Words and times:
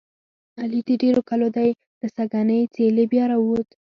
علي 0.61 0.79
د 0.87 0.89
ډېرو 1.01 1.21
کلو 1.29 1.47
دی. 1.57 1.69
له 2.01 2.07
سږنۍ 2.15 2.61
څېلې 2.73 3.03
بیا 3.11 3.23
را 3.31 3.37
ووت. 3.39 3.69